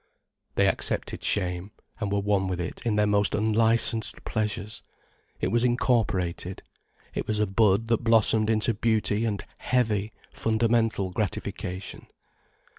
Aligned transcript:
They 0.55 0.65
accepted 0.67 1.23
shame, 1.23 1.69
and 1.99 2.11
were 2.11 2.21
one 2.21 2.47
with 2.47 2.59
it 2.59 2.81
in 2.83 2.95
their 2.95 3.05
most 3.05 3.35
unlicensed 3.35 4.25
pleasures. 4.25 4.81
It 5.39 5.49
was 5.49 5.63
incorporated. 5.63 6.63
It 7.13 7.27
was 7.27 7.37
a 7.37 7.45
bud 7.45 7.87
that 7.89 8.03
blossomed 8.03 8.49
into 8.49 8.73
beauty 8.73 9.25
and 9.25 9.45
heavy, 9.59 10.11
fundamental 10.33 11.11
gratification. 11.11 12.07